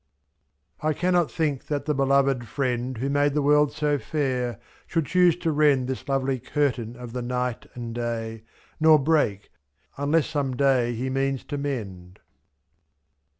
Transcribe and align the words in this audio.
I 0.81 0.93
cannot 0.93 1.29
think 1.29 1.67
that 1.67 1.85
the 1.85 1.93
Beloved 1.93 2.47
Friend, 2.47 2.97
Who 2.97 3.07
made 3.07 3.35
the 3.35 3.41
world 3.43 3.71
so 3.71 3.99
fair, 3.99 4.59
should 4.87 5.05
choose 5.05 5.35
to 5.35 5.51
rend 5.51 5.81
loiT 5.83 5.87
This 5.89 6.09
lovely 6.09 6.39
curtain 6.39 6.95
of 6.95 7.13
the 7.13 7.21
night 7.21 7.67
and 7.75 7.93
day. 7.93 8.41
Nor 8.79 8.97
break— 8.97 9.51
unless 9.99 10.25
some 10.25 10.55
day 10.55 10.95
He 10.95 11.11
means 11.11 11.43
to 11.43 11.57
mend. 11.59 12.19